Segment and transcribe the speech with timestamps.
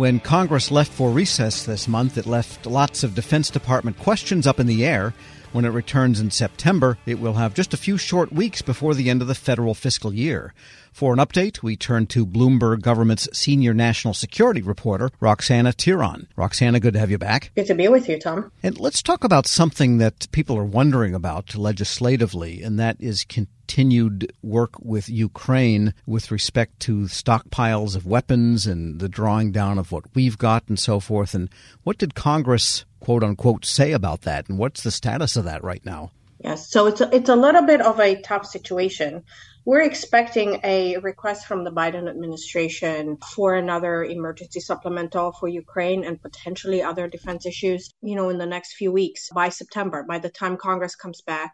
[0.00, 4.58] When Congress left for recess this month, it left lots of Defense Department questions up
[4.58, 5.12] in the air.
[5.52, 9.10] When it returns in September, it will have just a few short weeks before the
[9.10, 10.54] end of the federal fiscal year.
[10.90, 16.28] For an update, we turn to Bloomberg Government's senior national security reporter, Roxana Tiron.
[16.34, 17.52] Roxana, good to have you back.
[17.54, 18.50] Good to be with you, Tom.
[18.62, 23.24] And let's talk about something that people are wondering about legislatively, and that is
[23.70, 29.92] continued work with Ukraine with respect to stockpiles of weapons and the drawing down of
[29.92, 31.34] what we've got and so forth.
[31.34, 31.48] And
[31.84, 34.48] what did Congress quote unquote say about that?
[34.48, 36.10] And what's the status of that right now?
[36.42, 39.22] Yes, so it's a, it's a little bit of a tough situation.
[39.64, 46.20] We're expecting a request from the Biden administration for another emergency supplemental for Ukraine and
[46.20, 50.30] potentially other defense issues, you know, in the next few weeks by September, by the
[50.30, 51.52] time Congress comes back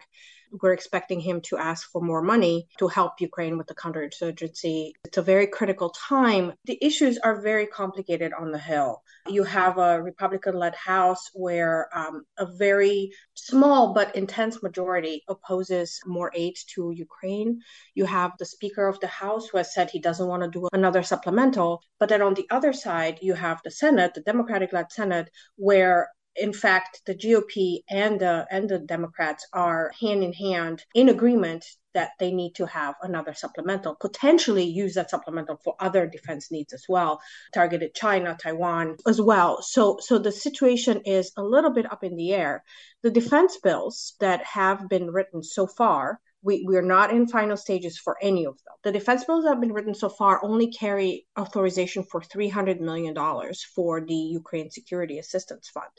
[0.60, 4.92] we're expecting him to ask for more money to help Ukraine with the counterinsurgency.
[5.04, 6.52] It's a very critical time.
[6.64, 9.02] The issues are very complicated on the Hill.
[9.28, 16.00] You have a Republican led House where um, a very small but intense majority opposes
[16.06, 17.60] more aid to Ukraine.
[17.94, 20.68] You have the Speaker of the House who has said he doesn't want to do
[20.72, 21.82] another supplemental.
[21.98, 26.08] But then on the other side, you have the Senate, the Democratic led Senate, where
[26.36, 31.64] in fact, the GOP and the and the Democrats are hand in hand in agreement
[31.94, 36.74] that they need to have another supplemental, potentially use that supplemental for other defense needs
[36.74, 37.20] as well,
[37.54, 39.62] targeted China, Taiwan as well.
[39.62, 42.62] So so the situation is a little bit up in the air.
[43.02, 47.56] The defense bills that have been written so far we, we are not in final
[47.56, 48.74] stages for any of them.
[48.84, 53.14] The defense bills that have been written so far only carry authorization for $300 million
[53.74, 55.90] for the Ukraine Security Assistance Fund.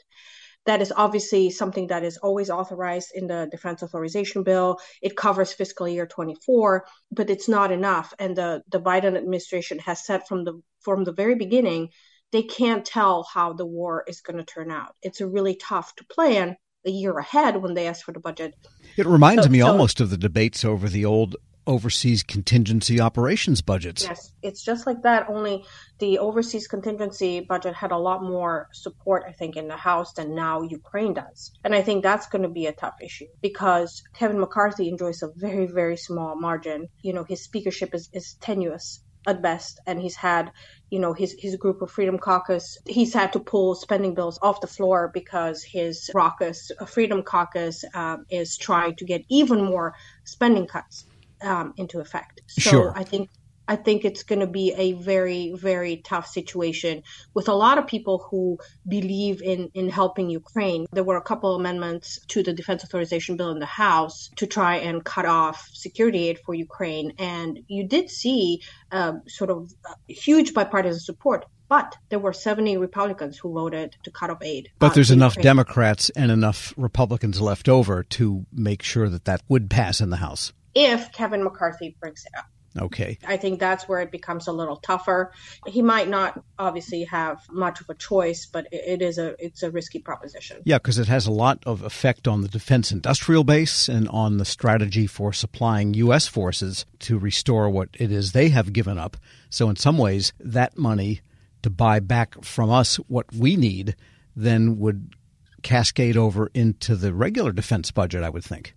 [0.66, 4.78] That is obviously something that is always authorized in the defense authorization bill.
[5.00, 8.12] It covers fiscal year 24, but it's not enough.
[8.18, 11.88] And the, the Biden administration has said from the from the very beginning,
[12.32, 14.94] they can't tell how the war is going to turn out.
[15.02, 16.56] It's really tough to plan
[16.88, 18.54] a year ahead when they ask for the budget.
[18.96, 21.36] It reminds so, me so, almost of the debates over the old
[21.68, 24.02] overseas contingency operations budgets.
[24.02, 25.64] Yes, it's just like that, only
[25.98, 30.34] the overseas contingency budget had a lot more support, I think, in the House than
[30.34, 31.52] now Ukraine does.
[31.62, 35.28] And I think that's going to be a tough issue because Kevin McCarthy enjoys a
[35.36, 36.88] very, very small margin.
[37.02, 40.50] You know, his speakership is, is tenuous at best and he's had
[40.90, 44.60] you know his his group of freedom caucus he's had to pull spending bills off
[44.60, 49.94] the floor because his raucous freedom caucus um, is trying to get even more
[50.24, 51.06] spending cuts
[51.42, 52.92] um, into effect so sure.
[52.96, 53.28] i think
[53.68, 57.02] I think it's going to be a very, very tough situation
[57.34, 58.58] with a lot of people who
[58.88, 60.86] believe in, in helping Ukraine.
[60.90, 64.76] There were a couple amendments to the defense authorization bill in the House to try
[64.76, 67.12] and cut off security aid for Ukraine.
[67.18, 69.70] And you did see um, sort of
[70.08, 74.70] huge bipartisan support but there were 70 Republicans who voted to cut off aid.
[74.78, 75.44] But there's enough Ukraine.
[75.44, 80.16] Democrats and enough Republicans left over to make sure that that would pass in the
[80.16, 80.54] House.
[80.74, 82.46] If Kevin McCarthy brings it up.
[82.76, 83.18] Okay.
[83.26, 85.32] I think that's where it becomes a little tougher.
[85.66, 89.70] He might not obviously have much of a choice, but it is a it's a
[89.70, 90.62] risky proposition.
[90.64, 94.36] Yeah, because it has a lot of effect on the defense industrial base and on
[94.36, 96.26] the strategy for supplying U.S.
[96.26, 99.16] forces to restore what it is they have given up.
[99.50, 101.20] So in some ways, that money
[101.62, 103.96] to buy back from us what we need
[104.36, 105.14] then would
[105.62, 108.74] cascade over into the regular defense budget, I would think.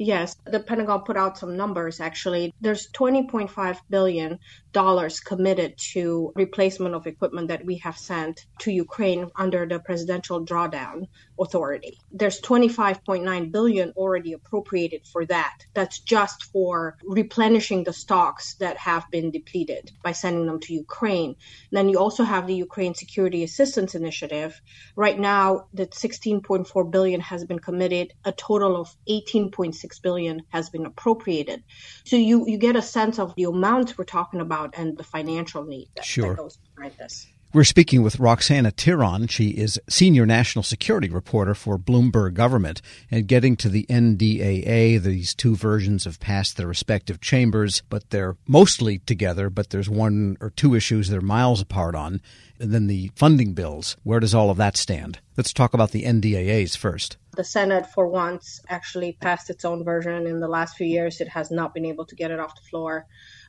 [0.00, 2.54] Yes, the Pentagon put out some numbers actually.
[2.60, 4.38] There's 20.5 billion
[4.72, 10.46] dollars committed to replacement of equipment that we have sent to Ukraine under the presidential
[10.46, 11.08] drawdown
[11.40, 12.00] authority.
[12.10, 15.66] There's 25.9 billion already appropriated for that.
[15.74, 21.30] That's just for replenishing the stocks that have been depleted by sending them to Ukraine.
[21.70, 24.60] And then you also have the Ukraine Security Assistance Initiative.
[24.96, 28.12] Right now, that 16.4 billion has been committed.
[28.24, 31.62] A total of 18.6 billion has been appropriated.
[32.04, 35.64] So you you get a sense of the amounts we're talking about and the financial
[35.64, 36.30] need that, sure.
[36.30, 37.26] that goes behind this.
[37.50, 39.26] We're speaking with Roxana Tiron.
[39.30, 42.82] She is senior national security reporter for Bloomberg Government.
[43.10, 48.36] And getting to the NDAA, these two versions have passed their respective chambers, but they're
[48.46, 49.48] mostly together.
[49.48, 52.20] But there's one or two issues they're miles apart on.
[52.60, 53.96] And then the funding bills.
[54.02, 55.20] Where does all of that stand?
[55.34, 60.26] Let's talk about the NDAAs first The Senate, for once, actually passed its own version.
[60.26, 62.68] In the last few years, it has not been able to get it off the
[62.68, 63.06] floor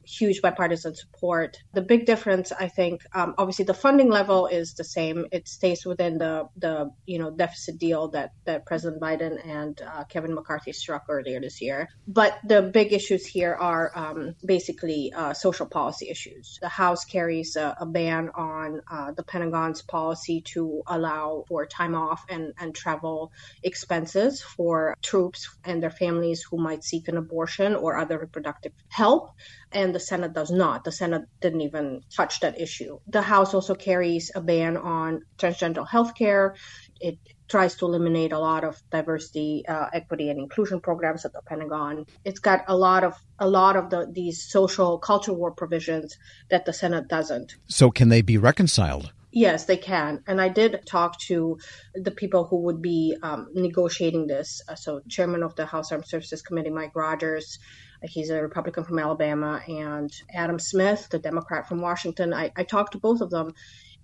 [0.10, 1.58] huge bipartisan support.
[1.74, 5.26] The big difference, I think, um, obviously the funding level is the same.
[5.32, 10.04] It stays within the the you know deficit deal that that President Biden and uh,
[10.06, 11.90] Kevin McCarthy struck earlier this year.
[12.08, 16.58] But the big issues here are um, basically uh, social policy issues.
[16.62, 21.96] The House carries a, a ban on uh, the Pentagon's policy to allow for time
[21.96, 23.32] off and and travel
[23.80, 29.32] expenses for troops and their families who might seek an abortion or other reproductive help
[29.72, 30.84] and the Senate does not.
[30.84, 33.00] The Senate didn't even touch that issue.
[33.08, 36.56] The House also carries a ban on transgender health care.
[37.00, 37.18] It
[37.48, 42.06] tries to eliminate a lot of diversity, uh, equity, and inclusion programs at the Pentagon.
[42.26, 46.18] It's got a lot of a lot of the these social culture war provisions
[46.50, 47.56] that the Senate doesn't.
[47.68, 49.14] So can they be reconciled?
[49.32, 50.24] Yes, they can.
[50.28, 51.60] And I did talk to
[51.94, 54.62] the people who would be um, negotiating this.
[54.68, 57.60] Uh, so, Chairman of the House Armed Services Committee, Mike Rogers,
[58.04, 62.34] He's a Republican from Alabama, and Adam Smith, the Democrat from Washington.
[62.34, 63.54] I, I talked to both of them,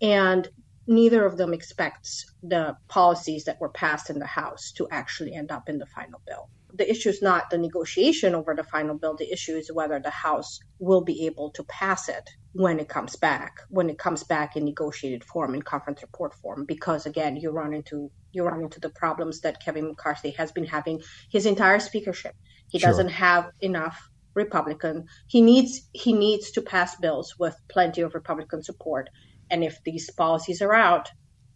[0.01, 0.47] and
[0.87, 5.51] neither of them expects the policies that were passed in the House to actually end
[5.51, 6.49] up in the final bill.
[6.77, 9.15] The issue is not the negotiation over the final bill.
[9.15, 13.15] The issue is whether the House will be able to pass it when it comes
[13.15, 16.65] back, when it comes back in negotiated form, in conference report form.
[16.65, 20.65] Because again, you run into you run into the problems that Kevin McCarthy has been
[20.65, 22.35] having his entire speakership.
[22.69, 22.89] He sure.
[22.89, 25.05] doesn't have enough Republican.
[25.27, 29.09] He needs he needs to pass bills with plenty of Republican support.
[29.49, 31.09] And if these policies are out,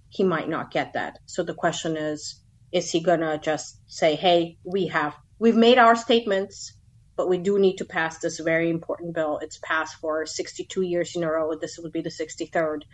[0.09, 1.19] he might not get that.
[1.25, 5.95] So the question is, is he gonna just say, "Hey, we have we've made our
[5.95, 6.73] statements,
[7.15, 9.39] but we do need to pass this very important bill.
[9.41, 11.55] It's passed for 62 years in a row.
[11.55, 12.85] This would be the 63rd."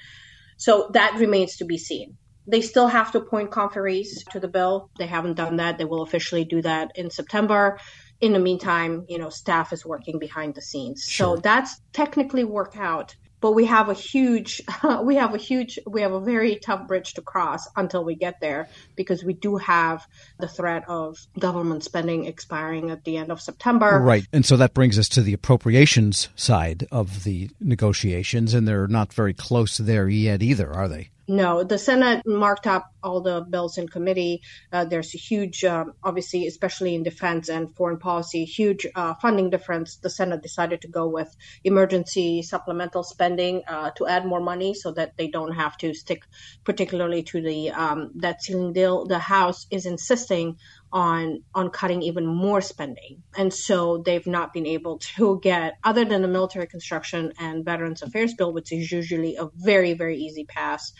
[0.57, 2.17] So that remains to be seen.
[2.47, 4.91] They still have to appoint conferees to the bill.
[4.99, 5.77] They haven't done that.
[5.77, 7.79] They will officially do that in September
[8.21, 11.03] in the meantime, you know, staff is working behind the scenes.
[11.07, 11.35] Sure.
[11.35, 13.15] So that's technically work out.
[13.45, 14.63] But we have a huge,
[15.03, 18.39] we have a huge, we have a very tough bridge to cross until we get
[18.39, 20.07] there because we do have
[20.39, 23.99] the threat of government spending expiring at the end of September.
[23.99, 24.25] Right.
[24.33, 29.13] And so that brings us to the appropriations side of the negotiations, and they're not
[29.13, 31.11] very close there yet either, are they?
[31.27, 34.43] No, the Senate marked up all the bills in committee.
[34.71, 39.49] Uh, there's a huge, um, obviously, especially in defense and foreign policy, huge uh, funding
[39.49, 39.95] difference.
[39.97, 44.91] The Senate decided to go with emergency supplemental spending uh, to add more money so
[44.91, 46.25] that they don't have to stick
[46.63, 49.07] particularly to the um, debt ceiling deal.
[49.07, 50.57] The House is insisting
[50.95, 53.21] on on cutting even more spending.
[53.37, 58.01] And so they've not been able to get other than the military construction and veterans
[58.01, 60.93] affairs bill, which is usually a very, very easy pass.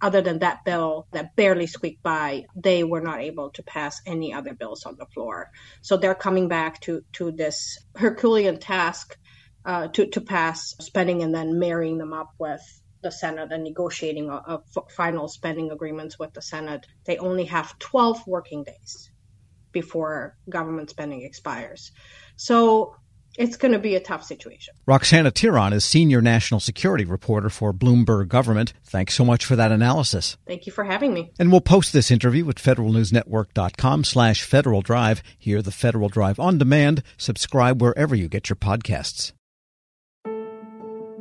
[0.00, 4.32] Other than that bill that barely squeaked by, they were not able to pass any
[4.32, 5.50] other bills on the floor.
[5.82, 9.16] So they're coming back to, to this Herculean task
[9.66, 12.62] uh, to, to pass spending and then marrying them up with
[13.02, 14.62] the Senate and negotiating a, a
[14.96, 16.86] final spending agreements with the Senate.
[17.04, 19.10] They only have 12 working days
[19.74, 21.92] before government spending expires.
[22.36, 22.96] So
[23.36, 24.74] it's going to be a tough situation.
[24.86, 28.72] Roxana Tiron is senior national security reporter for Bloomberg Government.
[28.84, 30.36] Thanks so much for that analysis.
[30.46, 31.32] Thank you for having me.
[31.38, 35.22] And we'll post this interview at federalnewsnetwork.com slash Federal Drive.
[35.38, 37.02] Hear the Federal Drive on demand.
[37.16, 39.32] Subscribe wherever you get your podcasts.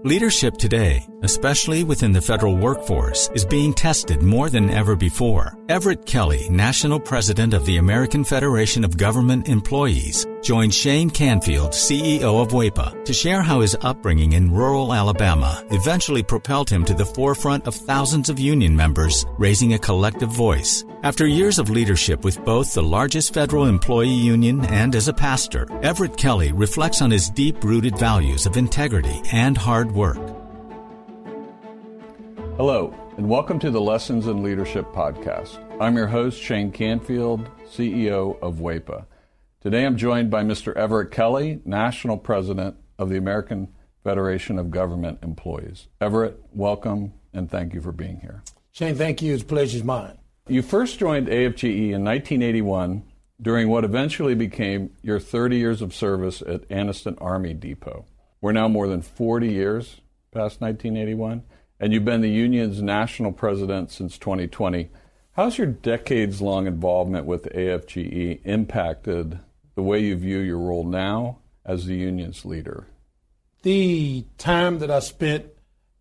[0.06, 5.58] Leadership today, especially within the federal workforce, is being tested more than ever before.
[5.70, 12.42] Everett Kelly, National President of the American Federation of Government Employees, joined Shane Canfield, CEO
[12.42, 17.06] of WEPA, to share how his upbringing in rural Alabama eventually propelled him to the
[17.06, 20.84] forefront of thousands of union members, raising a collective voice.
[21.04, 25.68] After years of leadership with both the largest federal employee union and as a pastor,
[25.82, 30.18] Everett Kelly reflects on his deep rooted values of integrity and hard work.
[32.58, 35.60] Hello, and welcome to the Lessons in Leadership podcast.
[35.80, 39.06] I'm your host, Shane Canfield, CEO of WEPA.
[39.62, 40.76] Today I'm joined by Mr.
[40.76, 43.68] Everett Kelly, National President of the American
[44.04, 45.88] Federation of Government Employees.
[46.02, 48.44] Everett, welcome and thank you for being here.
[48.72, 49.36] Shane, thank you.
[49.36, 50.18] It's a pleasure's mine.
[50.48, 53.04] You first joined AFGE in 1981
[53.40, 58.06] during what eventually became your 30 years of service at Anniston Army Depot.
[58.44, 60.02] We're now more than 40 years
[60.34, 61.44] past 1981,
[61.80, 64.90] and you've been the union's national president since 2020.
[65.32, 69.40] How's your decades long involvement with AFGE impacted
[69.76, 72.86] the way you view your role now as the union's leader?
[73.62, 75.46] The time that I spent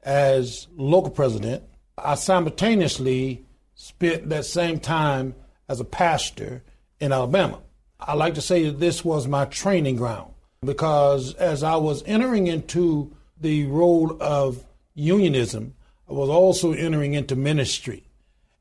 [0.03, 1.63] as local president,
[1.97, 3.47] I simultaneously
[3.77, 5.37] spent that same time
[5.69, 6.65] as a pastor
[6.99, 7.61] in Alabama.
[8.01, 10.32] I like to say that this was my training ground
[10.64, 14.64] because as I was entering into the role of
[14.95, 15.75] unionism,
[16.09, 18.04] I was also entering into ministry.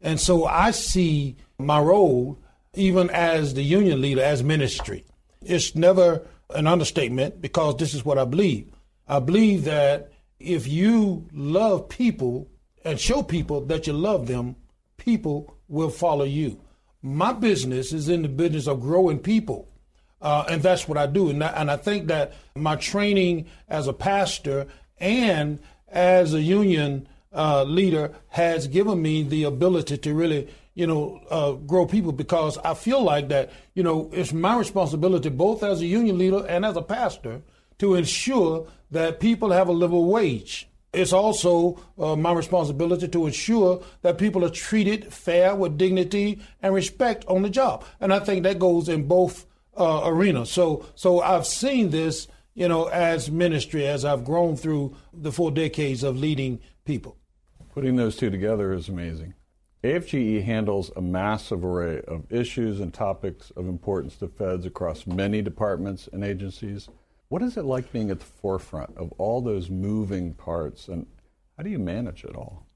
[0.01, 2.39] And so I see my role,
[2.73, 5.05] even as the union leader, as ministry.
[5.41, 8.71] It's never an understatement because this is what I believe.
[9.07, 12.49] I believe that if you love people
[12.83, 14.55] and show people that you love them,
[14.97, 16.59] people will follow you.
[17.03, 19.70] My business is in the business of growing people.
[20.21, 21.29] Uh, and that's what I do.
[21.29, 24.67] And I, and I think that my training as a pastor
[24.99, 31.21] and as a union uh, leader has given me the ability to really, you know,
[31.29, 35.81] uh, grow people because I feel like that, you know, it's my responsibility both as
[35.81, 37.41] a union leader and as a pastor
[37.79, 40.67] to ensure that people have a livable wage.
[40.93, 46.73] It's also uh, my responsibility to ensure that people are treated fair with dignity and
[46.73, 47.85] respect on the job.
[48.01, 49.45] And I think that goes in both
[49.77, 50.51] uh, arenas.
[50.51, 55.51] So, so I've seen this, you know, as ministry as I've grown through the four
[55.51, 57.17] decades of leading people.
[57.73, 59.33] Putting those two together is amazing.
[59.83, 65.41] AFGE handles a massive array of issues and topics of importance to feds across many
[65.41, 66.87] departments and agencies.
[67.29, 71.07] What is it like being at the forefront of all those moving parts, and
[71.57, 72.67] how do you manage it all?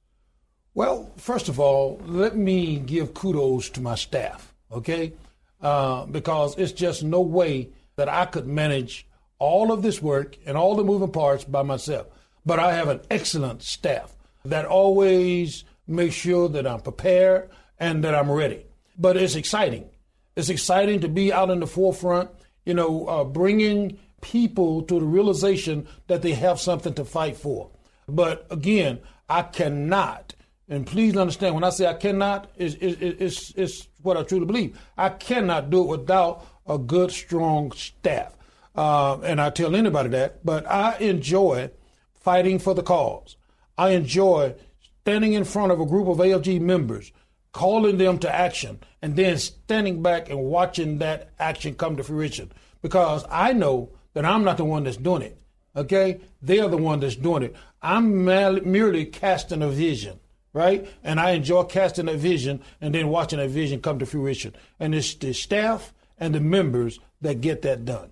[0.73, 5.13] Well, first of all, let me give kudos to my staff, okay?
[5.61, 9.07] Uh, because it's just no way that I could manage
[9.39, 12.07] all of this work and all the moving parts by myself.
[12.45, 18.13] But I have an excellent staff that always makes sure that I'm prepared and that
[18.13, 18.65] I'm ready.
[18.97, 19.89] But it's exciting.
[20.35, 22.29] It's exciting to be out in the forefront,
[22.65, 27.71] you know, uh, bringing people to the realization that they have something to fight for.
[28.07, 30.34] But again, I cannot,
[30.67, 34.79] and please understand when I say I cannot, it's, it's, it's what I truly believe.
[34.97, 38.35] I cannot do it without a good, strong staff.
[38.75, 41.69] Uh, and I tell anybody that, but I enjoy
[42.13, 43.37] fighting for the cause.
[43.77, 44.55] I enjoy
[45.01, 47.11] standing in front of a group of AFG members,
[47.51, 52.51] calling them to action, and then standing back and watching that action come to fruition.
[52.81, 55.37] Because I know that I'm not the one that's doing it.
[55.75, 56.19] Okay?
[56.41, 57.55] They're the one that's doing it.
[57.81, 60.19] I'm merely casting a vision,
[60.55, 60.87] right?
[61.03, 64.55] And I enjoy casting a vision and then watching that vision come to fruition.
[64.79, 68.11] And it's the staff and the members that get that done.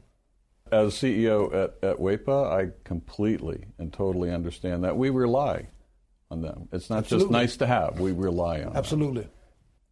[0.70, 4.98] As CEO at, at WEPA, I completely and totally understand that.
[4.98, 5.70] We rely
[6.30, 6.68] on them.
[6.74, 7.26] It's not Absolutely.
[7.26, 8.76] just nice to have, we rely on them.
[8.76, 9.22] Absolutely.
[9.22, 9.32] Them.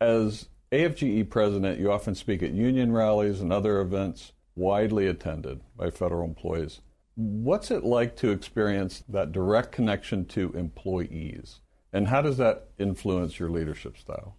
[0.02, 5.90] As AFGE president, you often speak at union rallies and other events widely attended by
[5.90, 6.82] federal employees.
[7.16, 11.62] What's it like to experience that direct connection to employees?
[11.94, 14.36] And how does that influence your leadership style?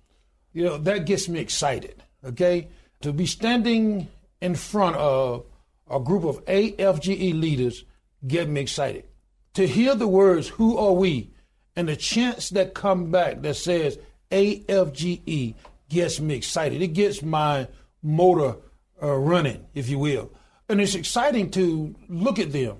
[0.52, 2.68] You know, that gets me excited, okay?
[3.02, 4.08] To be standing
[4.40, 5.44] in front of
[5.90, 7.84] a group of AFGE leaders
[8.26, 9.04] get me excited.
[9.54, 11.30] To hear the words, who are we?
[11.76, 13.98] And the chants that come back that says
[14.30, 15.54] AFGE
[15.88, 16.80] gets me excited.
[16.80, 17.68] It gets my
[18.02, 18.56] motor
[19.02, 20.30] uh, running, if you will.
[20.68, 22.78] And it's exciting to look at them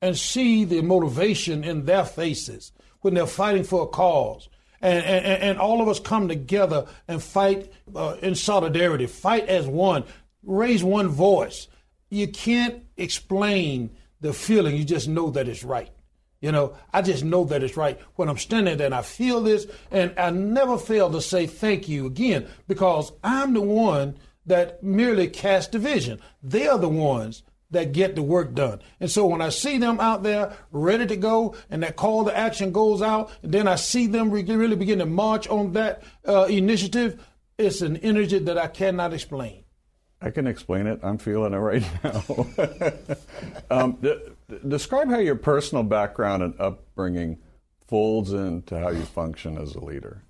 [0.00, 2.72] and see the motivation in their faces
[3.04, 4.48] when they're fighting for a cause.
[4.80, 9.66] And, and, and all of us come together and fight uh, in solidarity, fight as
[9.66, 10.04] one,
[10.42, 11.68] raise one voice.
[12.08, 13.90] You can't explain
[14.22, 15.90] the feeling, you just know that it's right.
[16.40, 19.42] You know, I just know that it's right when I'm standing there and I feel
[19.42, 24.82] this, and I never fail to say thank you again because I'm the one that
[24.82, 26.20] merely cast division.
[26.42, 27.42] They are the ones
[27.74, 28.80] that get the work done.
[28.98, 32.36] And so when I see them out there ready to go and that call to
[32.36, 36.44] action goes out, and then I see them really begin to march on that uh,
[36.44, 37.24] initiative,
[37.58, 39.64] it's an energy that I cannot explain.
[40.20, 41.00] I can explain it.
[41.02, 42.24] I'm feeling it right now.
[43.70, 44.18] um, d-
[44.66, 47.38] describe how your personal background and upbringing
[47.86, 50.22] folds into how you function as a leader.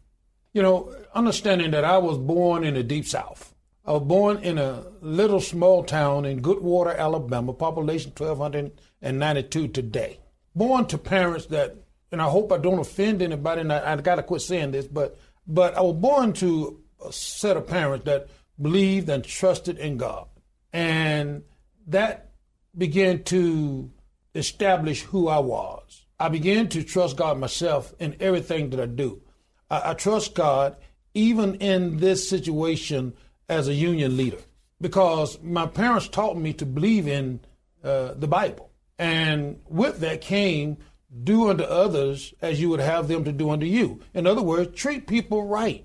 [0.53, 3.53] You know, understanding that I was born in the deep south.
[3.87, 10.21] I was born in a little small town in Goodwater, Alabama, population 1,292 today.
[10.55, 11.76] Born to parents that,
[12.11, 14.87] and I hope I don't offend anybody, and I, I got to quit saying this,
[14.87, 18.29] but but I was born to a set of parents that
[18.61, 20.29] believed and trusted in God,
[20.73, 21.43] and
[21.88, 22.31] that
[22.79, 23.91] began to
[24.35, 26.07] establish who I was.
[26.19, 29.21] I began to trust God myself in everything that I do.
[29.69, 30.76] I, I trust God
[31.12, 33.14] even in this situation
[33.49, 34.39] as a union leader
[34.81, 37.41] because my parents taught me to believe in
[37.83, 38.71] uh, the Bible.
[38.99, 40.79] And with that came
[41.23, 44.01] do unto others as you would have them to do unto you.
[44.15, 45.85] In other words, treat people right.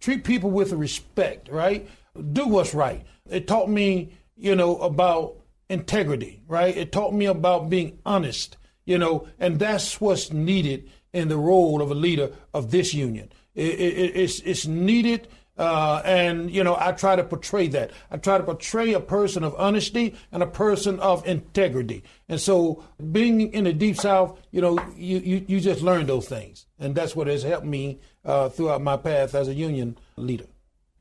[0.00, 1.88] treat people with respect, right?
[2.32, 3.04] Do what's right.
[3.28, 5.36] It taught me, you know, about
[5.68, 6.76] integrity, right?
[6.76, 11.82] It taught me about being honest, you know, and that's what's needed in the role
[11.82, 13.30] of a leader of this union.
[13.54, 15.28] It, it, it's, it's needed.
[15.60, 17.90] Uh, and you know, I try to portray that.
[18.10, 22.02] I try to portray a person of honesty and a person of integrity.
[22.30, 26.26] And so, being in the deep south, you know, you you, you just learn those
[26.26, 30.46] things, and that's what has helped me uh, throughout my path as a union leader.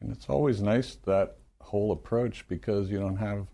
[0.02, 3.48] And it's always nice that whole approach because you don't have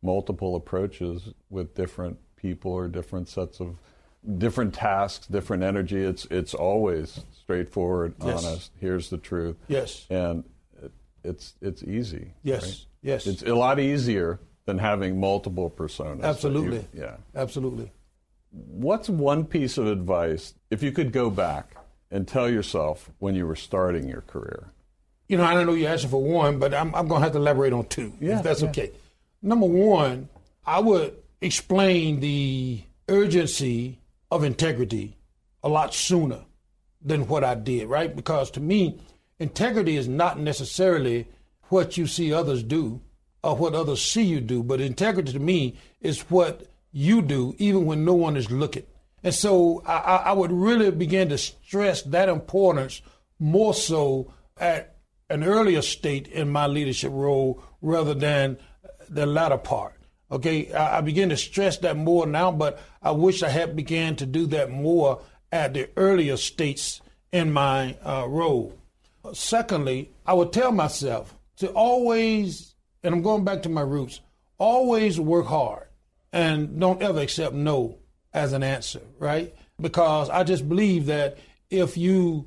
[0.00, 3.78] multiple approaches with different people or different sets of
[4.38, 6.04] different tasks, different energy.
[6.04, 8.44] It's it's always straightforward, yes.
[8.44, 8.70] honest.
[8.78, 9.56] Here's the truth.
[9.66, 10.06] Yes.
[10.08, 10.44] And
[11.24, 12.34] it's it's easy.
[12.42, 12.62] Yes.
[12.62, 12.86] Right?
[13.02, 13.26] Yes.
[13.26, 16.22] It's a lot easier than having multiple personas.
[16.22, 16.78] Absolutely.
[16.92, 17.16] You, yeah.
[17.34, 17.90] Absolutely.
[18.50, 21.76] What's one piece of advice if you could go back
[22.10, 24.72] and tell yourself when you were starting your career?
[25.28, 27.32] You know, I don't know you're asking for one, but I'm, I'm going to have
[27.32, 28.68] to elaborate on two, yeah, if that's yeah.
[28.68, 28.92] okay.
[29.40, 30.28] Number one,
[30.66, 33.98] I would explain the urgency
[34.30, 35.16] of integrity
[35.62, 36.40] a lot sooner
[37.00, 38.14] than what I did, right?
[38.14, 39.00] Because to me,
[39.42, 41.28] integrity is not necessarily
[41.64, 43.00] what you see others do
[43.42, 47.86] or what others see you do, but integrity to me is what you do even
[47.86, 48.84] when no one is looking.
[49.24, 53.02] And so I, I would really begin to stress that importance
[53.38, 54.96] more so at
[55.30, 58.58] an earlier state in my leadership role rather than
[59.08, 59.94] the latter part.
[60.30, 64.16] Okay, I, I begin to stress that more now, but I wish I had began
[64.16, 67.00] to do that more at the earlier states
[67.32, 68.78] in my uh, role.
[69.32, 74.20] Secondly, I would tell myself to always, and I'm going back to my roots,
[74.58, 75.86] always work hard
[76.32, 77.98] and don't ever accept no
[78.32, 79.54] as an answer, right?
[79.80, 81.38] Because I just believe that
[81.70, 82.46] if you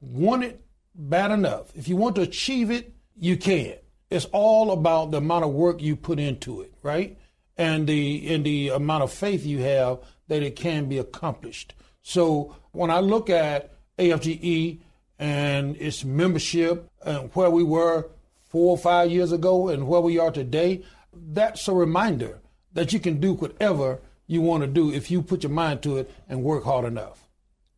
[0.00, 0.60] want it
[0.94, 3.74] bad enough, if you want to achieve it, you can.
[4.10, 7.18] It's all about the amount of work you put into it, right?
[7.56, 9.98] And the and the amount of faith you have
[10.28, 11.74] that it can be accomplished.
[12.02, 14.80] So when I look at AFGE
[15.18, 18.08] and its membership and where we were
[18.48, 20.82] four or five years ago and where we are today,
[21.12, 22.38] that's a reminder
[22.72, 25.96] that you can do whatever you want to do if you put your mind to
[25.96, 27.28] it and work hard enough.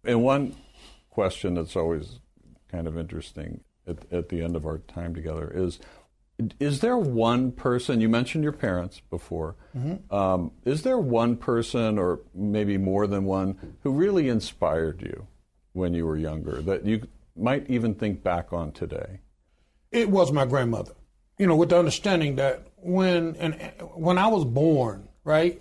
[0.05, 0.57] And one
[1.11, 2.19] question that's always
[2.69, 5.79] kind of interesting at, at the end of our time together is
[6.59, 10.15] is there one person you mentioned your parents before mm-hmm.
[10.15, 15.27] um, is there one person or maybe more than one who really inspired you
[15.73, 17.07] when you were younger that you
[17.41, 19.21] might even think back on today
[19.91, 20.93] it was my grandmother
[21.39, 23.55] you know with the understanding that when and
[23.95, 25.61] when i was born right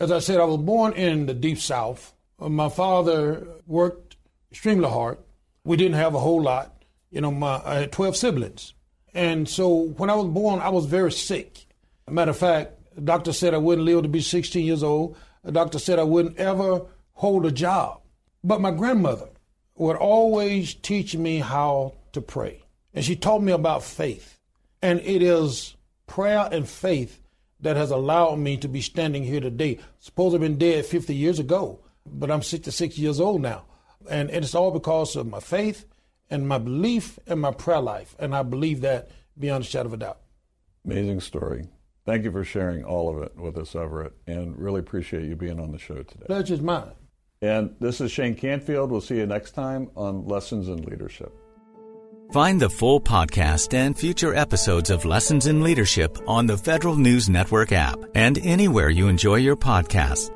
[0.00, 4.16] as i said i was born in the deep south uh, my father worked
[4.50, 5.18] extremely hard
[5.64, 8.74] we didn't have a whole lot you know my, i had 12 siblings
[9.16, 11.64] and so when I was born, I was very sick.
[12.08, 15.16] Matter of fact, the doctor said I wouldn't live to be 16 years old.
[15.42, 18.02] The doctor said I wouldn't ever hold a job.
[18.44, 19.30] But my grandmother
[19.76, 22.62] would always teach me how to pray.
[22.94, 24.38] And she taught me about faith.
[24.82, 27.20] And it is prayer and faith
[27.60, 29.78] that has allowed me to be standing here today.
[29.98, 33.64] Suppose I've been dead 50 years ago, but I'm 66 years old now.
[34.08, 35.86] And it's all because of my faith
[36.30, 38.14] and my belief and my prayer life.
[38.18, 40.20] And I believe that beyond a shadow of a doubt.
[40.84, 41.68] Amazing story.
[42.04, 45.58] Thank you for sharing all of it with us, Everett, and really appreciate you being
[45.58, 46.26] on the show today.
[46.26, 46.92] Pleasure's mine.
[47.42, 48.90] And this is Shane Canfield.
[48.90, 51.32] We'll see you next time on Lessons in Leadership.
[52.32, 57.28] Find the full podcast and future episodes of Lessons in Leadership on the Federal News
[57.28, 60.35] Network app and anywhere you enjoy your podcasts.